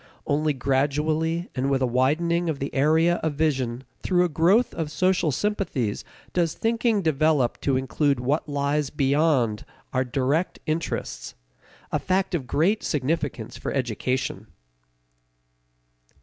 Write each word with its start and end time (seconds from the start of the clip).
Only 0.25 0.53
gradually 0.53 1.47
and 1.53 1.69
with 1.69 1.83
a 1.83 1.85
widening 1.85 2.49
of 2.49 2.57
the 2.57 2.73
area 2.73 3.17
of 3.17 3.35
vision 3.35 3.83
through 4.01 4.23
a 4.25 4.29
growth 4.29 4.73
of 4.73 4.89
social 4.89 5.31
sympathies 5.31 6.03
does 6.33 6.55
thinking 6.55 7.03
develop 7.03 7.61
to 7.61 7.77
include 7.77 8.19
what 8.19 8.49
lies 8.49 8.89
beyond 8.89 9.63
our 9.93 10.03
direct 10.03 10.57
interests: 10.65 11.35
a 11.91 11.99
fact 11.99 12.33
of 12.33 12.47
great 12.47 12.81
significance 12.81 13.57
for 13.57 13.71
education. 13.73 14.47